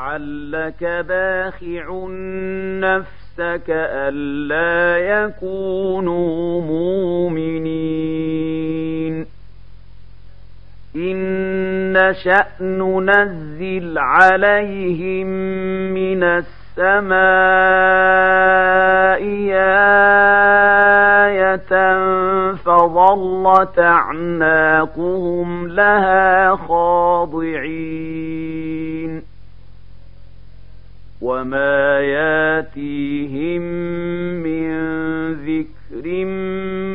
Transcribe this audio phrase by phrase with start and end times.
[0.00, 2.06] لعلك باخع
[2.80, 7.90] نفسك ألا يكونوا مؤمنين.
[10.96, 15.26] إن نشأ ننزل عليهم
[15.94, 17.20] من السماء
[21.26, 21.72] آية
[22.54, 28.10] فظلت أعناقهم لها خاضعين.
[31.20, 33.62] وما ياتيهم
[34.42, 34.70] من
[35.32, 36.24] ذكر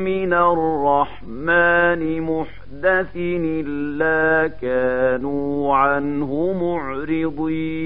[0.01, 7.85] من الرحمن محدث إلا كانوا عنه معرضين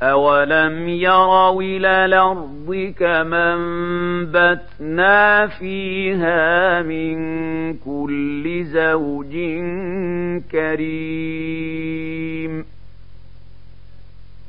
[0.01, 7.17] أولم يروا إلى الأرض كما انبتنا فيها من
[7.73, 9.33] كل زوج
[10.51, 12.65] كريم.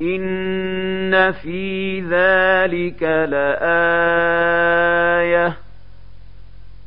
[0.03, 4.53] إن في ذلك لآية.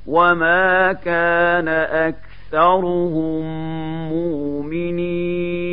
[0.07, 1.67] وما كان
[2.55, 3.43] أكثرهم
[4.09, 5.65] مؤمنين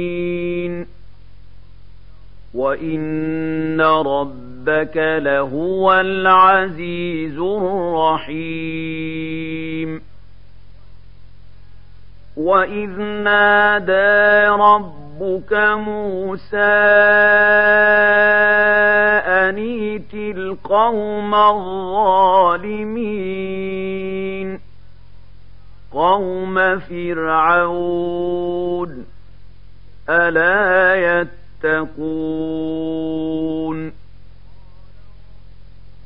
[2.55, 8.73] وإن ربك لهو العزيز الرحيم
[12.37, 15.53] وإذ نادى ربك
[15.87, 16.59] موسى
[19.49, 22.63] أنيت القوم الظالمين
[25.93, 27.83] قوم فرعون
[30.09, 30.95] ألا
[31.65, 32.73] يتقون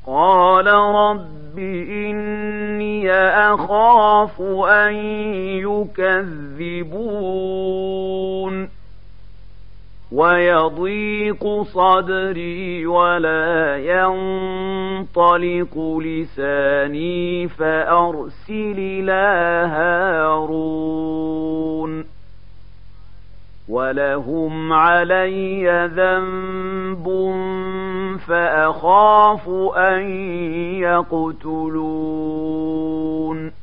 [0.06, 4.94] قال رب إني أخاف أن
[6.56, 7.16] يكذبون
[10.12, 15.18] ويضيق صدري ولا ينطلق
[16.02, 21.36] لساني فأرسل إلى هارون.
[23.68, 27.06] ولهم علي ذنب
[28.28, 30.10] فأخاف أن
[30.80, 33.55] يقتلون.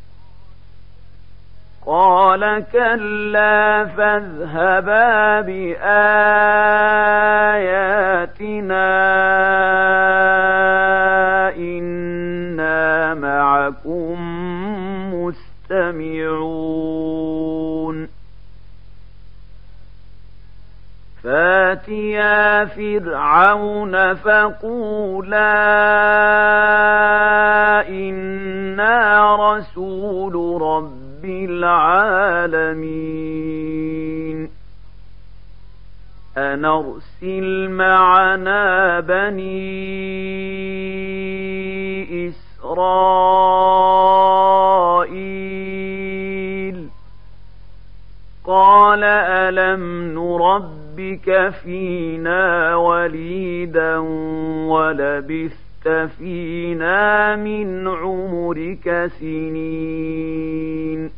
[1.86, 5.84] قال كلا فاذهبا بآياتنا
[11.56, 14.18] إنا معكم
[15.14, 16.64] مستمعون.
[21.24, 25.54] فاتيا فرعون فقولا
[27.90, 32.84] إنا رسول رب رب العالمين.
[36.38, 39.64] أن أرسل معنا بني
[42.28, 42.74] إسرائيل.
[48.46, 53.98] قال ألم نربك فينا وليدا
[54.68, 61.10] ولبثت فينا من عمرك سنين.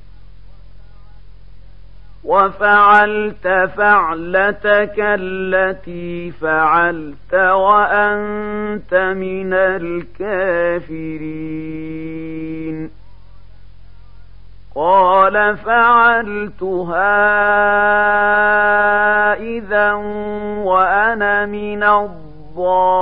[2.24, 3.48] وفعلت
[3.78, 11.06] فعلتك التي فعلت وأنت من الكافرين.
[14.76, 17.14] قال فعلتها
[19.34, 19.94] إذا
[20.64, 21.84] وأنا من
[22.56, 22.96] الضالين.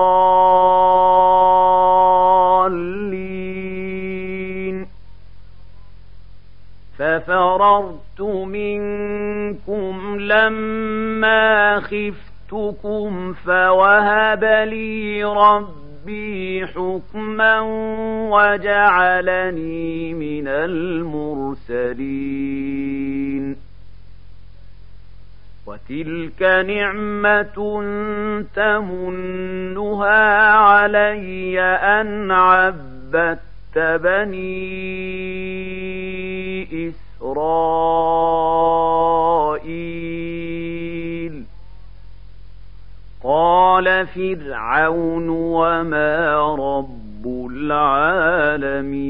[6.98, 17.62] ففررت منكم لما خفتكم فوهب لي ربي حكما
[18.32, 22.14] وجعلني من المرسلين.
[25.66, 27.82] وتلك نعمة
[28.56, 33.40] تمنها علي أن عبدت
[33.76, 34.74] بني
[40.54, 41.44] إسرائيل
[43.24, 49.04] قال فرعون وما رب العالمين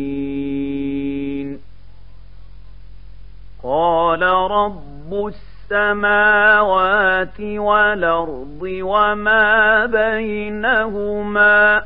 [3.64, 11.84] قال رب السماء السماوات والأرض وما بينهما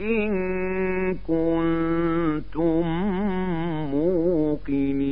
[0.00, 0.32] إن
[1.14, 2.86] كنتم
[3.90, 5.02] موقنين.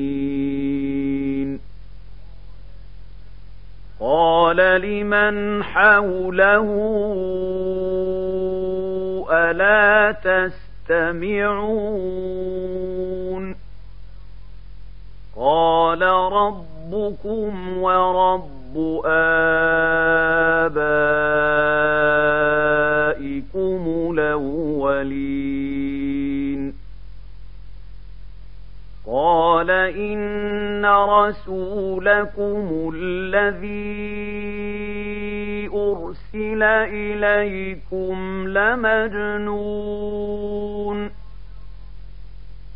[4.01, 6.67] قال لمن حوله
[9.33, 11.61] ألا تستمعون؟
[15.37, 19.33] قال رب ربكم ورب آبائكم
[24.19, 25.31] الأولين.
[29.07, 34.11] قال إن رسولكم الذي
[35.75, 39.71] أرسل إليكم لمجنون.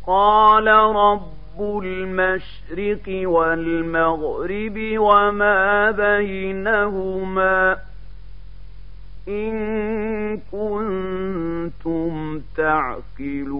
[0.07, 7.77] قال رب رب المشرق والمغرب وما بينهما
[9.27, 9.55] إن
[10.51, 13.55] كنتم تعقلون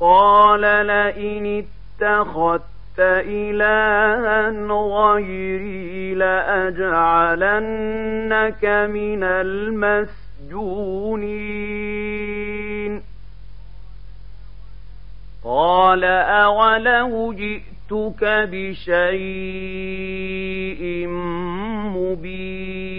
[0.00, 2.64] قال لئن اتخذت
[2.98, 7.44] إلها غيري لأجعلنك
[8.64, 10.14] من المسجونين
[15.44, 18.94] قال أولو جئتك بشيء
[21.96, 22.94] مبين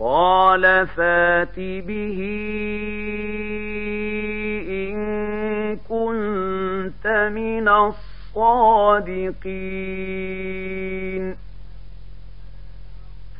[0.00, 2.18] قال فات به
[4.68, 4.96] إن
[5.88, 9.38] كنت من الصادقين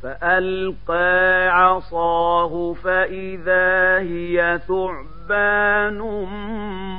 [0.03, 5.99] فألقى عصاه فإذا هي ثعبان ثعبان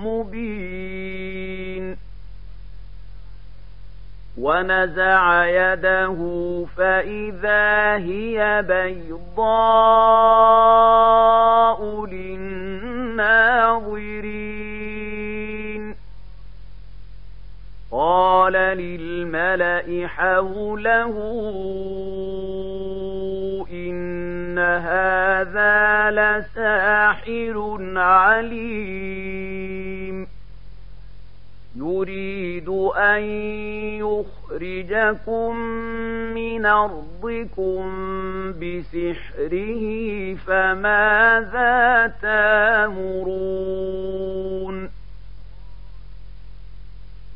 [0.05, 1.97] مبين.
[4.39, 6.19] ونزع يده
[6.77, 9.41] فإذا هي بيضاء
[12.07, 13.51] للناظرين.
[17.91, 21.15] قال للملأ حوله
[24.61, 29.61] هذا لساحر عليم.
[31.77, 33.23] يريد أن
[34.01, 35.57] يخرجكم
[36.35, 37.83] من أرضكم
[38.53, 39.85] بسحره
[40.35, 43.81] فماذا تامرون؟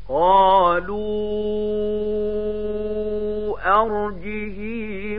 [0.09, 1.25] قالوا
[3.65, 4.59] أرجه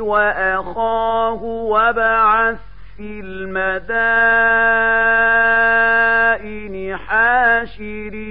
[0.00, 2.58] وأخاه وبعث
[2.96, 3.96] في المدائن
[6.96, 8.26] حاشرين.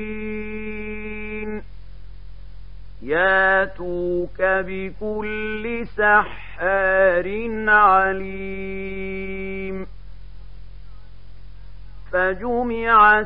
[3.01, 9.15] ياتوك بكل سحار عليم.
[12.12, 13.25] فجمع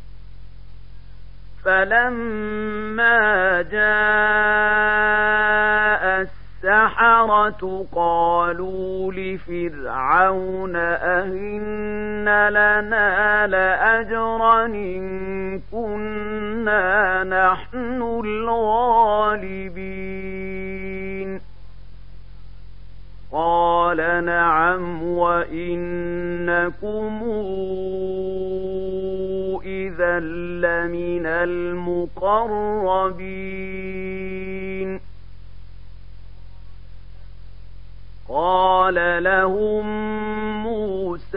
[1.65, 3.81] فلما جاء
[6.21, 19.81] السحرة قالوا لفرعون أهن لنا لأجرا إن كنا نحن الغالبين
[23.31, 26.11] قال نعم وإنكم
[29.91, 32.71] إذا لمن المقربين.
[38.29, 39.85] قال لهم
[40.63, 41.31] موسى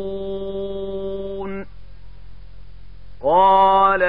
[3.22, 4.02] قال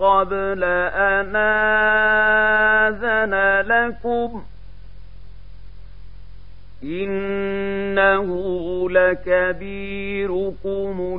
[0.00, 0.64] قبل
[0.94, 1.36] أن
[2.86, 3.34] آذن
[3.66, 4.58] لكم ۖ
[6.82, 8.30] إنه
[8.90, 9.58] لكبيركم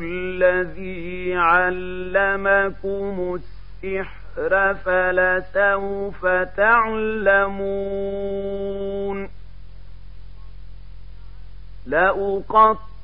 [0.04, 6.26] الذي علمكم السحر فلسوف
[6.58, 7.60] تعلمون
[11.86, 12.76] لأقطع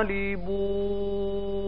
[0.00, 1.60] منقلبون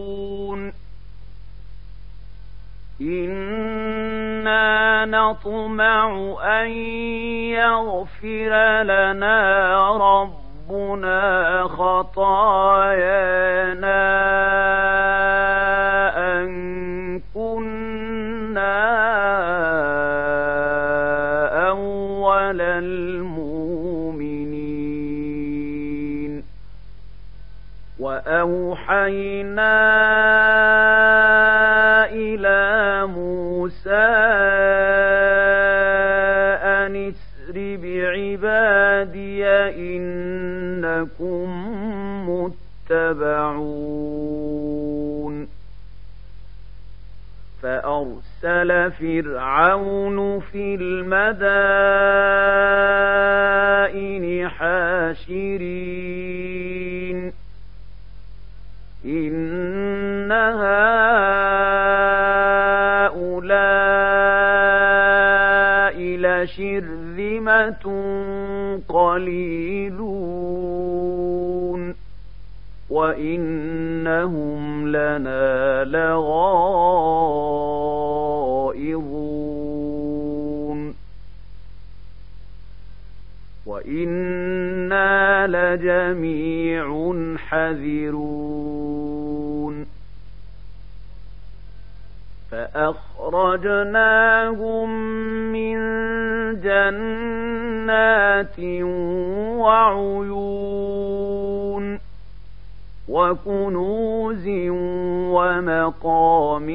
[3.01, 6.07] إنا نطمع
[6.43, 6.67] أن
[7.51, 12.23] يغفر لنا ربنا خطايانا
[29.03, 29.73] وأوحينا
[32.11, 34.05] إلى موسى
[36.63, 39.45] أن اسر بعبادي
[39.97, 41.47] إنكم
[42.89, 43.73] متبعون
[47.61, 51.83] فأرسل فرعون في المدائن
[54.49, 56.03] حاشرين
[59.27, 60.83] إن هؤلاء
[66.17, 67.83] لشرذمة
[68.89, 70.43] قليلون
[72.89, 76.43] وإنهم لنا لغائظون
[83.65, 88.62] وإنا لجميع حذرون
[92.73, 94.89] فأخرجناهم
[95.51, 95.77] من
[96.61, 98.59] جنات
[99.59, 100.83] وعيون
[103.09, 104.47] وكنوز
[105.33, 106.67] ومقام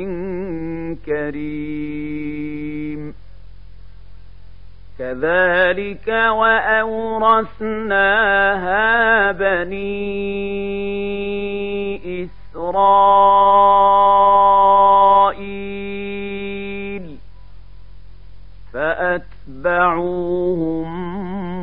[1.07, 3.03] كريم.
[4.99, 7.73] كذلك وأورثناها
[9.33, 10.09] بني
[12.25, 12.99] إسرائيل.
[18.79, 20.09] فأتبعوهم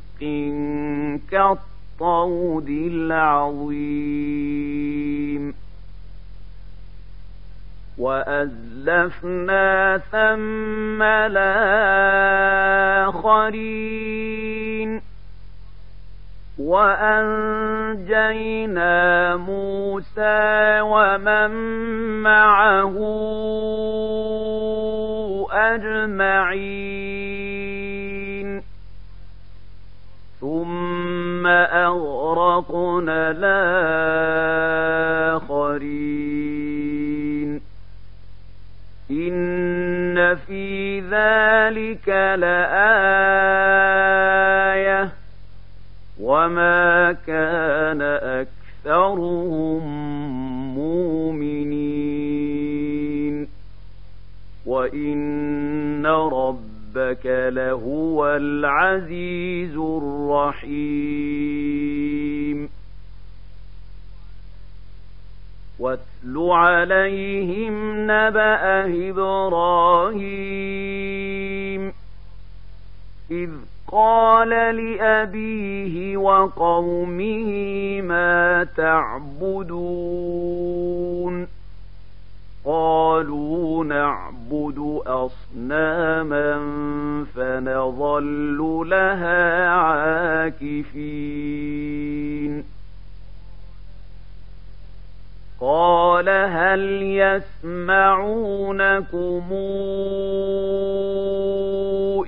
[1.31, 3.71] كالطود العظيم.
[7.97, 11.41] وأزلفنا ثم الآخرين.
[16.59, 21.51] وأنجينا موسى ومن
[22.21, 22.95] معه
[25.51, 27.60] أجمعين.
[30.41, 33.31] ثم أغرقنا
[35.31, 36.41] الآخرين
[39.11, 42.71] إن في ذلك لآية
[46.21, 48.01] وما كان
[48.81, 49.81] أكثرهم
[50.75, 52.01] مؤمنين
[54.65, 56.05] وإن
[57.11, 60.71] ربك لهو العزيز الرحيم
[65.79, 70.21] واتل عليهم نبأ إبراهيم
[73.31, 73.49] إذ
[73.87, 77.51] قال لأبيه وقومه
[78.01, 80.21] ما تعبدون
[82.65, 86.53] قالوا نعبد أصناما
[87.35, 91.11] فنظل لها عاكفين.
[95.61, 98.23] قال هل يسمعونكم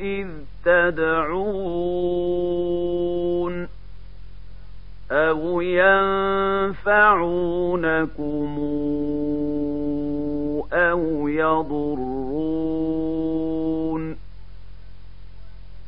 [0.01, 0.27] إذ
[0.65, 1.93] تدعون
[5.11, 6.93] أو ينفعونكم
[10.73, 12.83] أو يضرون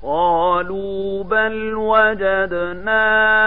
[0.04, 3.45] قالوا بل وجدنا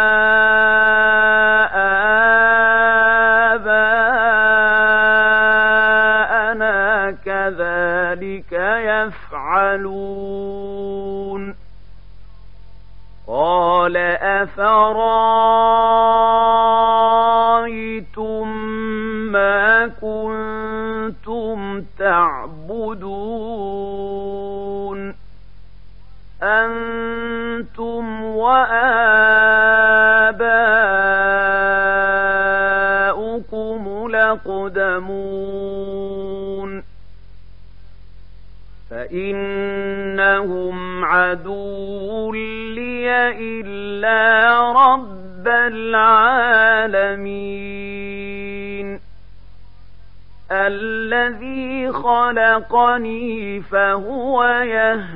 [52.58, 55.08] خلقني فهو يهدين.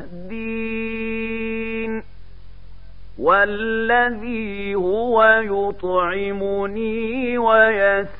[3.18, 8.12] والذي هو يطعمني ويسكين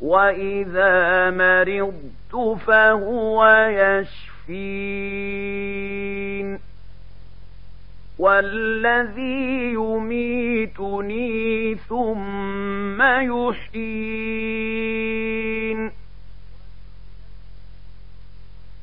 [0.00, 4.32] وإذا مرضت فهو يشفين.
[8.18, 14.31] والذي يميتني ثم يحيين.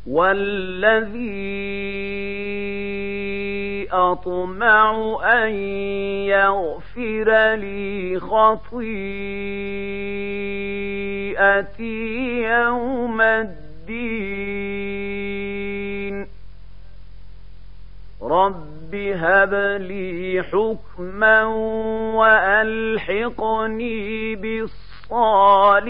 [0.08, 1.40] والذي
[3.92, 5.50] أطمع أن
[6.30, 8.80] يغفر لي خطيئتي
[12.44, 14.60] يوم الدين
[18.22, 21.44] رب هب لي حكما
[22.16, 25.90] وألحقني بالصالحين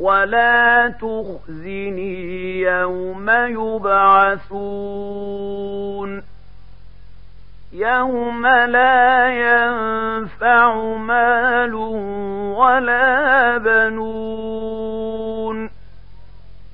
[0.00, 4.50] ولا تخزني يوم يبعثون.
[7.72, 11.74] يوم لا ينفع مال
[12.54, 15.69] ولا بنون.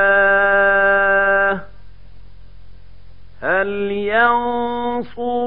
[3.42, 3.92] هل
[5.12, 5.44] ينصرونكم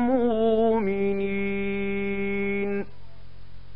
[0.08, 1.24] مؤمنين.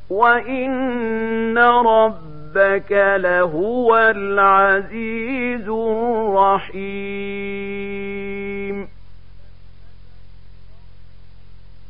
[0.10, 6.98] وإن ربك لهو العزيز الرحيم.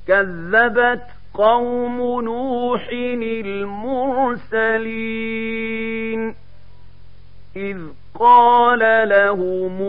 [0.08, 2.90] كذبت قوم نوح
[4.54, 6.36] المرسلين
[7.56, 7.78] إذ
[8.20, 9.82] قال لهم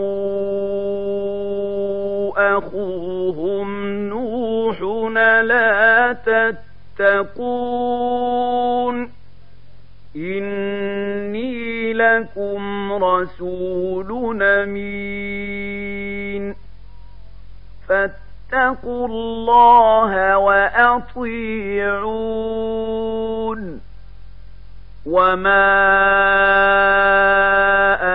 [2.37, 4.81] أخوهم نوح
[5.41, 6.13] لا
[6.97, 8.19] تتقون
[10.15, 15.69] إني لكم رسول أمين
[18.51, 21.19] فاتقوا الله وأطيعون.
[25.05, 25.71] وما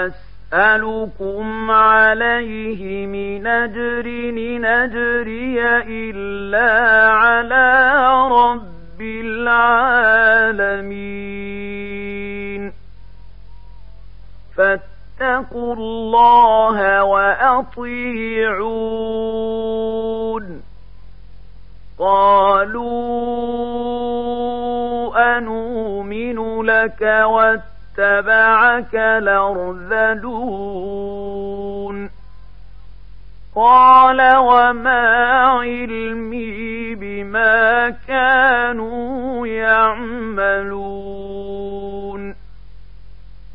[0.07, 4.07] أسألكم عليه من أجر
[4.61, 6.73] نجري إلا
[7.09, 9.53] على رب العالمين.
[14.57, 18.15] فاتقوا الله وأطيعون.
[22.05, 23.39] قالوا
[25.39, 30.25] أنؤمن لك واتبعك الأرذلون.
[33.57, 40.85] قال وما علمي بما كانوا يعملون.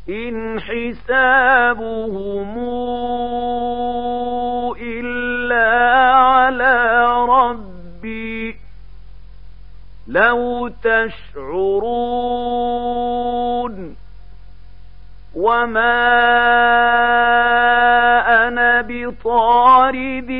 [0.08, 2.58] إن حسابهم
[4.80, 5.68] إلا
[6.14, 7.06] على
[10.08, 10.68] لو
[12.28, 13.96] تشعرون
[15.34, 16.00] وما
[18.48, 20.30] أنا بطارد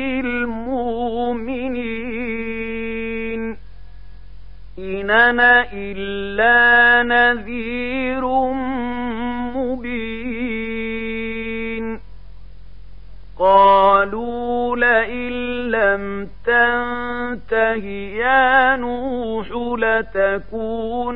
[2.21, 3.57] المؤمنين
[4.79, 8.25] إن أنا إلا نذير
[10.71, 11.99] مبين
[13.39, 15.40] قالوا لئن
[15.91, 17.85] لم تنته
[18.23, 19.47] يا نوح
[19.79, 21.11] لتكونن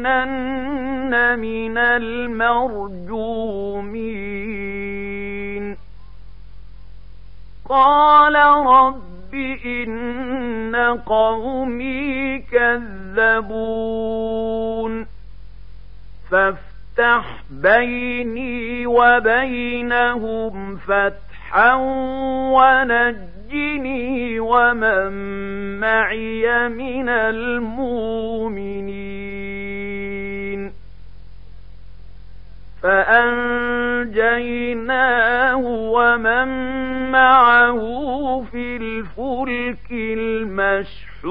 [1.40, 3.16] من المرجومين
[7.70, 8.36] قال
[8.68, 9.34] رب
[9.66, 13.96] إن قومي كذبون
[16.32, 21.76] فافتح بيني وبينهم فتحا
[23.46, 25.12] ونجني ومن
[25.80, 27.92] معي من المؤمنين.
[32.84, 33.26] فأنجيناه
[35.66, 36.48] ومن
[37.12, 37.80] معه
[38.52, 41.26] في الفلك المشحون.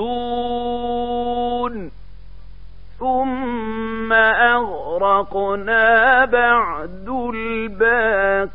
[2.98, 8.54] ثم أغرقنا بعد الباقين.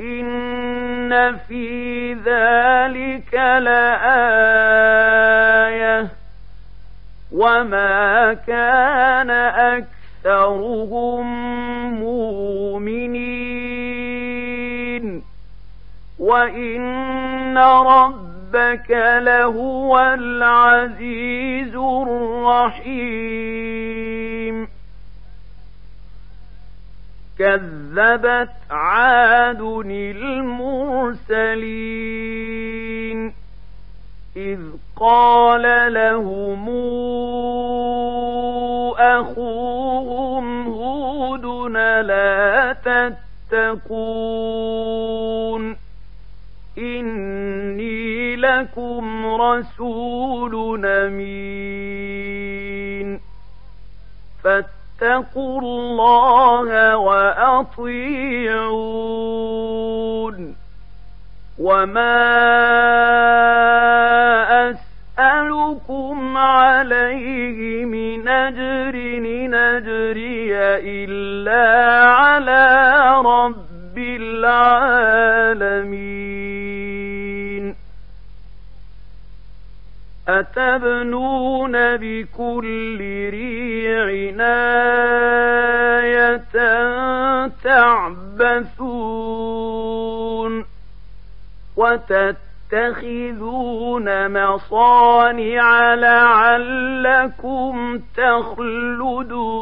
[0.00, 3.84] إن في ذلك لآية
[7.32, 9.30] وما كان
[10.20, 11.26] أكثرهم
[12.00, 13.54] مؤمنين
[16.18, 23.34] وإن ربك لهو العزيز الرحيم
[27.38, 29.60] كذبت عاد
[30.16, 31.44] المرسلين
[34.36, 34.60] إذ
[34.96, 36.68] قال لهم
[38.98, 41.44] أخوهم هود
[42.06, 42.72] لا
[43.52, 44.64] تتقون
[46.78, 52.04] إني لكم رسول أمين
[55.00, 57.94] فاتقوا الله وأطيعون.
[61.58, 62.20] وما
[64.70, 68.96] أسألكم عليه من أجر
[69.48, 75.34] نجري إلا على رب العالمين.
[80.28, 82.98] أتبنون بكل
[83.30, 84.34] ريع
[86.00, 86.38] آية
[87.64, 89.44] تعبثون
[91.76, 93.28] وتتخذون
[94.32, 97.74] مصانع لعلكم
[98.16, 99.54] تخلدون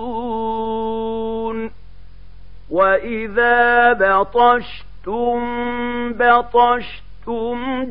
[2.70, 5.42] وإذا بطشتم
[6.12, 7.84] بطشتم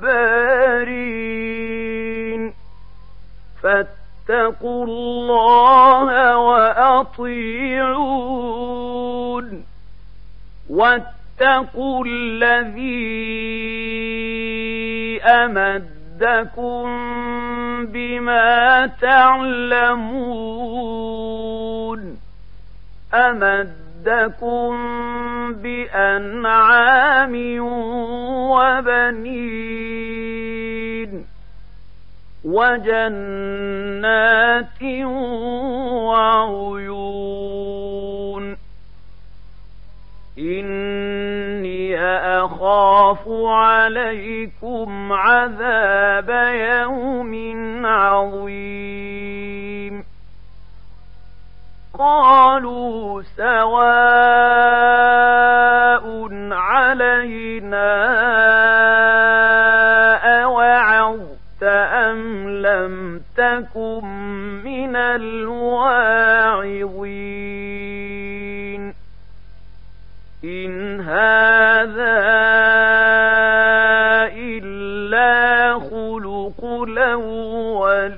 [0.00, 1.40] جبارين
[3.62, 7.30] فاتقوا الله وأطيعون.
[10.70, 13.10] واتقوا الذي
[15.22, 16.86] أمدكم
[17.86, 20.20] بما تعلمون.
[24.06, 24.72] أمدكم
[25.62, 27.34] بأنعام
[29.80, 30.30] وبنين
[32.44, 33.82] وجنات
[37.12, 37.50] وعيون
[40.38, 42.00] إني
[42.44, 49.30] أخاف عليكم عذاب يوم عظيم
[52.00, 53.60] قالوا سواء
[56.52, 57.90] علينا
[60.42, 64.04] أوعظت أم لم تكن
[64.64, 65.60] من الواعظين
[70.44, 72.20] إن هذا
[74.36, 78.10] إلا خلق الأولين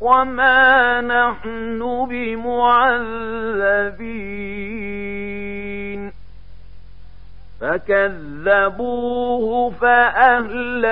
[0.00, 3.38] وما نحن بمعذبين
[7.60, 10.88] فكذبوه فأهلكناهم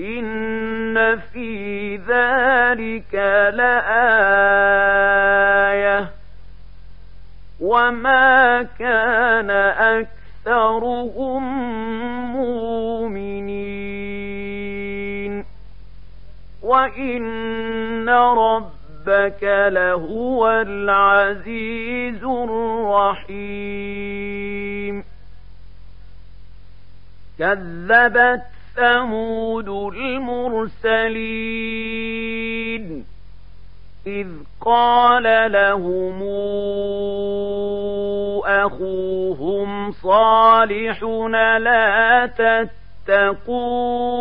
[0.00, 3.14] إن في ذلك
[3.54, 4.88] لآية
[7.60, 9.50] وما كان
[10.40, 11.42] أكثرهم
[12.32, 13.97] مؤمنين
[16.68, 23.78] وإن ربك لهو العزيز الرحيم
[27.38, 28.42] كذبت
[28.76, 31.08] ثمود المرسلين
[34.06, 34.28] إذ
[34.60, 36.22] قال لهم
[38.46, 41.02] أخوهم صالح
[41.60, 42.26] لا
[43.06, 44.18] تتقون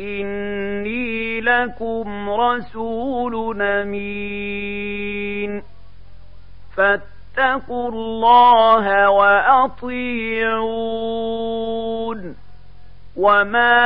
[0.00, 5.62] إني لكم رسول أمين
[6.76, 9.96] فاتقوا الله وأطيعون
[13.16, 13.76] وما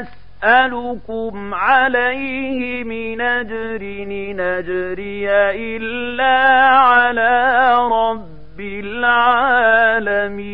[0.00, 6.38] أسألكم عليه من أجر نجري إلا
[6.76, 10.52] على رب العالمين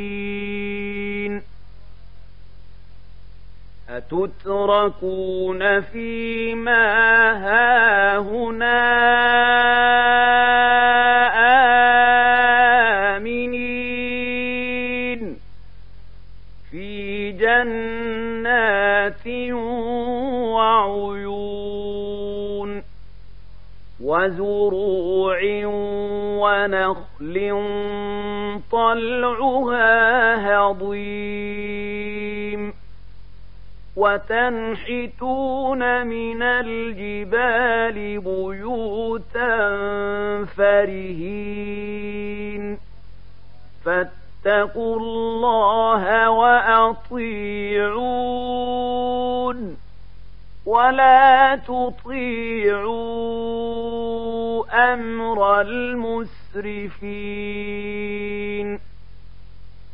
[3.99, 6.87] أتتركون فيما
[7.33, 8.79] هاهنا
[14.09, 15.37] آمنين
[16.71, 19.27] في جنات
[20.55, 21.63] وعيون
[24.01, 25.39] وزروع
[26.43, 27.37] ونخل
[28.73, 32.18] طلعها هضيم
[33.99, 39.59] وتنحتون من الجبال بيوتا
[40.57, 41.99] فرهين.
[43.85, 47.09] فاتقوا الله وأطيعون.
[50.67, 52.55] ولا تطيعوا
[54.95, 56.79] أمر المسرفين.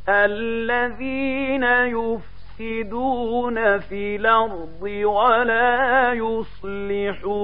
[0.09, 7.35] الذين يفعلون يفسدون في الأرض ولا يصلحون.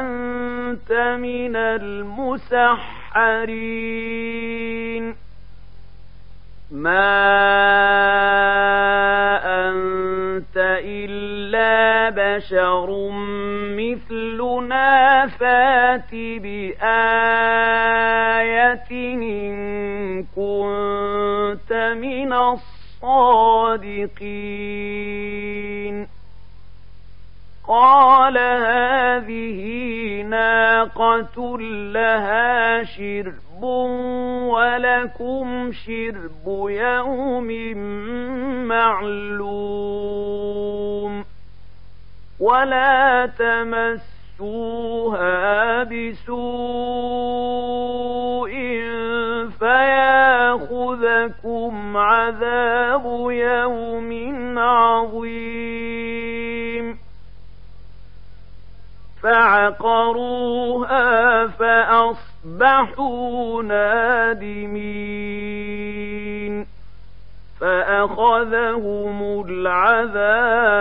[0.00, 2.86] أنت من المسحرين.
[6.70, 7.65] ما
[12.10, 13.10] بشر
[13.76, 16.76] مثلنا فات بآية
[18.90, 23.76] إن كنت من الصادقين.
[27.68, 29.62] قال هذه
[30.22, 31.58] ناقة
[31.92, 33.62] لها شرب
[34.52, 37.48] ولكم شرب يوم
[38.68, 40.06] معلوم.
[42.40, 44.06] ولا تمسوها
[45.82, 47.36] بسوء
[49.58, 51.16] فياخذكم
[51.96, 55.86] عذاب يوم عظيم
[59.22, 61.06] فعقروها
[61.46, 62.92] فأصبحوا
[63.62, 65.06] نادمين
[67.60, 70.76] فأخذهم العذاب.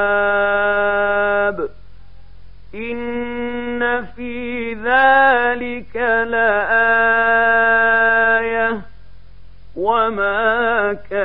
[2.76, 5.96] إن في ذلك
[6.30, 6.96] لآية.
[9.76, 11.25] وما كان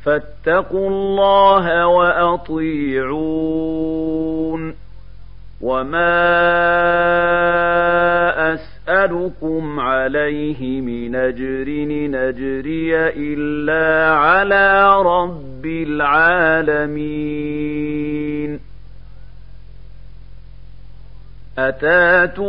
[0.05, 2.79] فاتقوا الله وأطيعون.
[5.61, 6.13] وما
[8.53, 17.09] أسألكم عليه من أجر نجري إلا على رب العالمين.
[21.57, 22.48] أتاتون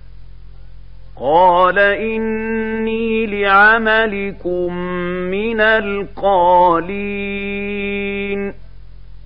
[1.21, 4.73] قال إني لعملكم
[5.31, 7.21] من القالين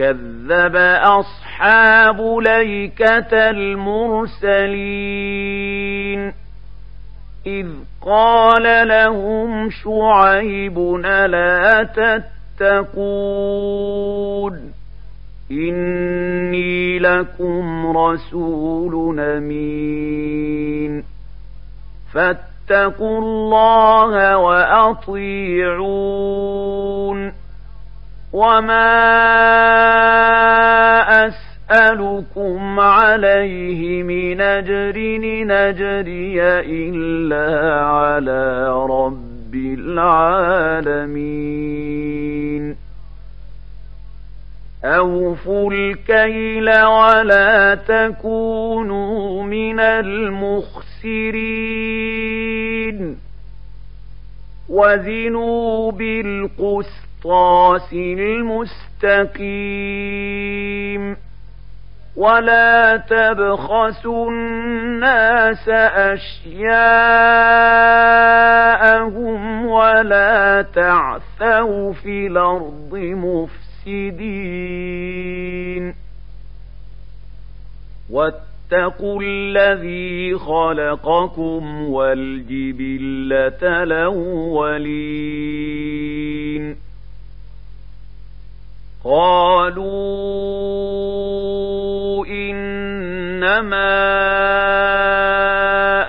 [0.00, 4.70] كذب أصحاب ليكة المرسلين
[7.46, 7.66] إذ
[8.00, 11.88] قال لهم شعيب لا
[12.60, 14.72] تتقون
[15.50, 21.04] إني لكم رسول أمين
[22.12, 26.10] فاتقوا الله وأطيعون
[28.32, 28.90] وما
[31.26, 34.98] أسألكم عليه من أجر
[35.44, 39.54] نجري إلا على رب
[41.10, 41.70] العالمين
[44.84, 49.80] أوفوا الكيل ولا تكونوا من
[51.80, 53.16] المخسرين
[54.68, 55.90] وزنوا
[57.24, 59.40] بالقسطاس المستقيم.
[62.16, 66.86] ولا تبخسوا الناس أشياءهم
[69.66, 72.96] ولا تعثوا في الأرض
[73.86, 75.94] مفسدين.
[78.10, 85.50] واتقوا الذي خلقكم والجبلة الأولين.
[89.04, 89.86] قالوا
[92.26, 93.90] إنما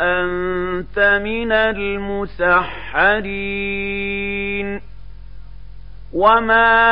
[0.01, 2.71] أنت من المسحرين
[6.13, 6.91] وما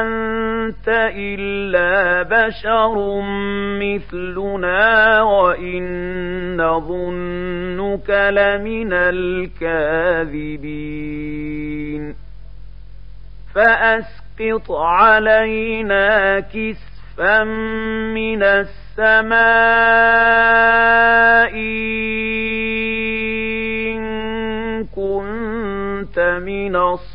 [0.00, 3.20] أنت إلا بشر
[3.82, 5.82] مثلنا وإن
[6.56, 9.82] نظنك لمن الكاذبين
[13.54, 17.44] فأسقط علينا كسفا
[18.14, 19.42] من السماء
[24.96, 27.12] كنت من الصادقين.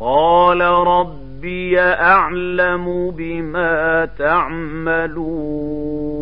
[0.00, 6.21] قال ربي أعلم بما تعملون.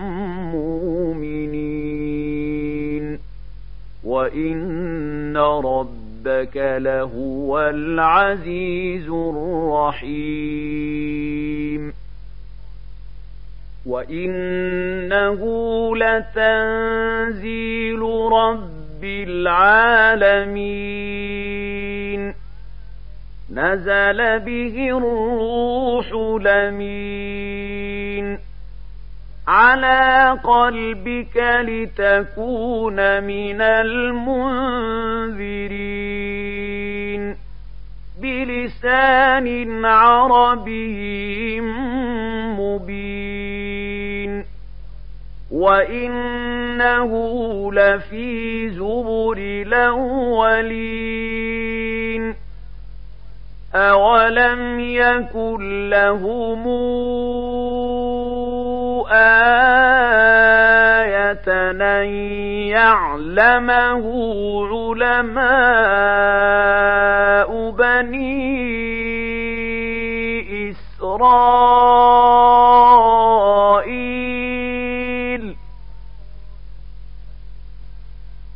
[4.21, 10.41] وإن ربك لهو العزيز الرحيم
[13.85, 15.41] وإنه
[15.97, 17.21] لتنزيل
[18.31, 20.61] رب العالمين
[23.53, 26.11] نزل به الروح
[26.41, 28.00] لمين
[29.51, 34.11] على قلبك لتكون من المنذرين.
[38.21, 41.61] بلسان عربي
[42.59, 44.43] مبين.
[45.51, 47.11] وإنه
[47.73, 50.61] لفي زبر الأولين.
[53.75, 56.67] أولم يكن لهم
[59.11, 59.71] آية
[61.71, 62.03] قرآنا
[62.69, 64.05] يعلمه
[65.01, 65.51] علماء
[67.71, 68.51] بني
[74.31, 75.55] إسرائيل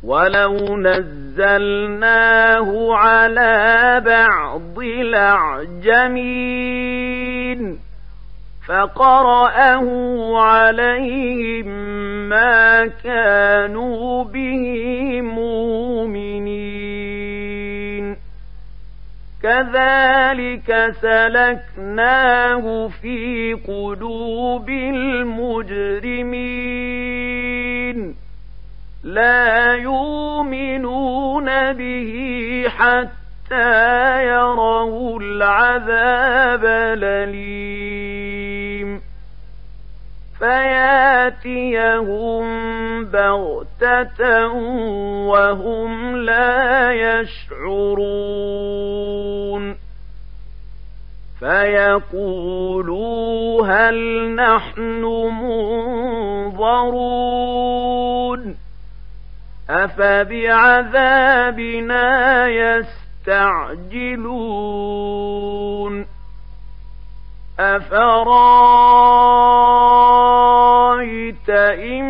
[0.02, 0.76] ولو
[1.36, 6.16] نزلناه على بعض الأعجمين
[8.68, 9.86] فقرأه
[10.38, 11.66] عليهم
[12.28, 16.56] ما كانوا به مؤمنين.
[19.42, 25.26] كذلك سلكناه في قلوب المجرمين.
[29.06, 37.86] لا يؤمنون به حتى يروا العذاب الأليم.
[40.38, 42.44] فياتيهم
[43.04, 44.46] بغتة
[45.26, 48.56] وهم لا يشعرون.
[51.40, 52.86] فيقولوا
[53.66, 55.04] هل نحن
[56.50, 58.65] منظرون.
[59.70, 61.26] أفبعذابنا
[62.48, 63.86] يستعجلون؟
[67.60, 68.10] أفرأيت
[71.50, 72.06] إن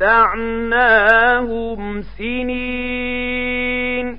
[0.00, 4.18] متعناهم سنين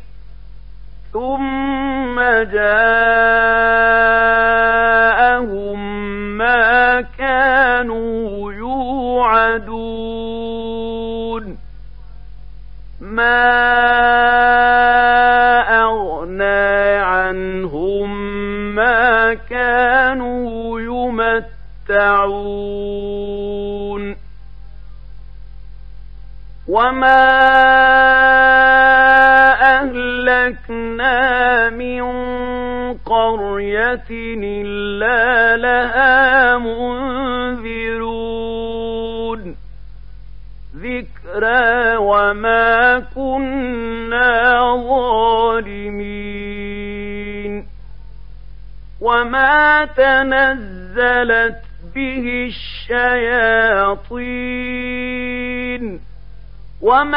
[1.14, 2.20] ثم
[2.54, 3.78] جاءهم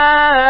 [0.01, 0.50] وما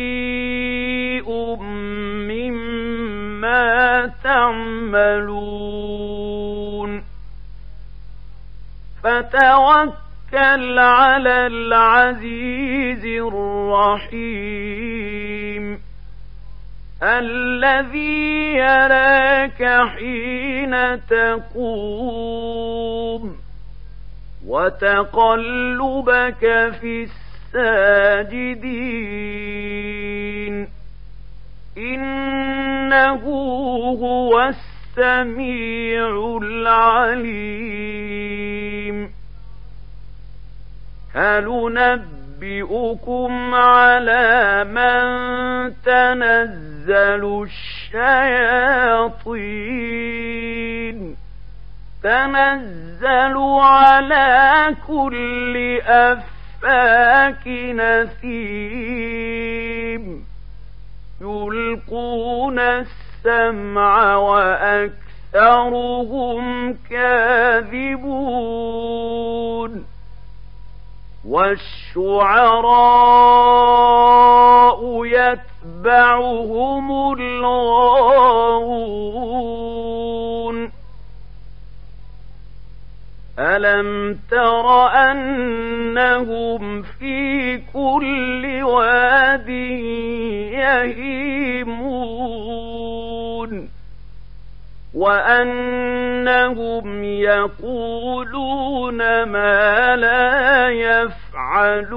[3.41, 5.31] مما تعملون
[9.03, 14.21] فتوكل على العزيز الرحيم
[17.03, 22.21] الذي يراك حين تقوم
[24.47, 26.43] وتقلبك
[26.81, 27.07] في
[27.53, 28.81] الساجدين
[31.77, 33.23] إنه
[34.01, 37.51] هو السميع العليم.
[41.15, 45.03] هل نبي أنبئكم على من
[45.85, 48.57] تنزل الشياطين؟
[52.03, 57.47] تنزل على كل أفاك
[58.27, 58.71] نثيم
[61.91, 65.03] يلقون السمع وأكثرهم
[66.89, 68.01] كاذبون
[71.27, 72.01] والشعراء
[75.05, 78.31] يتبعهم الغاوون
[83.41, 89.49] ألم تر أنهم في كل واد
[91.69, 93.69] يهيمون
[94.93, 101.91] وأنهم يقولون ما لا يفعلون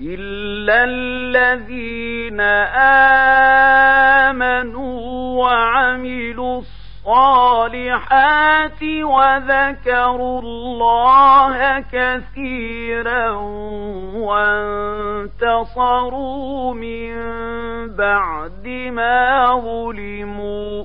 [0.00, 2.40] إلا الذين
[4.30, 6.62] آمنوا وعملوا
[7.06, 13.30] الصالحات وذكروا الله كثيرا
[15.46, 17.16] وانتصروا من
[17.96, 20.84] بعد ما ظلموا